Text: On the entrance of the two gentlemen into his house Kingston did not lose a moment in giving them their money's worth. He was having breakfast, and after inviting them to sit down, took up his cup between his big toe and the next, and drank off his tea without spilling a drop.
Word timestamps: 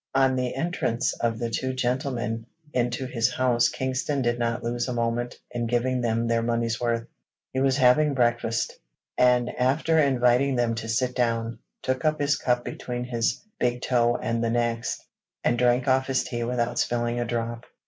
On 0.15 0.35
the 0.35 0.55
entrance 0.55 1.13
of 1.13 1.37
the 1.37 1.51
two 1.51 1.73
gentlemen 1.73 2.47
into 2.73 3.05
his 3.05 3.31
house 3.33 3.69
Kingston 3.69 4.23
did 4.23 4.39
not 4.39 4.63
lose 4.63 4.87
a 4.87 4.93
moment 4.93 5.35
in 5.51 5.67
giving 5.67 6.01
them 6.01 6.25
their 6.25 6.41
money's 6.41 6.81
worth. 6.81 7.05
He 7.53 7.59
was 7.59 7.77
having 7.77 8.15
breakfast, 8.15 8.79
and 9.15 9.47
after 9.59 9.99
inviting 9.99 10.55
them 10.55 10.73
to 10.73 10.87
sit 10.89 11.13
down, 11.13 11.59
took 11.83 12.03
up 12.03 12.19
his 12.19 12.35
cup 12.35 12.65
between 12.65 13.03
his 13.03 13.43
big 13.59 13.83
toe 13.83 14.17
and 14.19 14.43
the 14.43 14.49
next, 14.49 15.05
and 15.43 15.55
drank 15.55 15.87
off 15.87 16.07
his 16.07 16.23
tea 16.23 16.43
without 16.45 16.79
spilling 16.79 17.19
a 17.19 17.25
drop. 17.25 17.67